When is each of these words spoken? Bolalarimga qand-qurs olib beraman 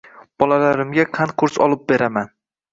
Bolalarimga 0.43 1.05
qand-qurs 1.19 1.61
olib 1.69 1.87
beraman 1.95 2.37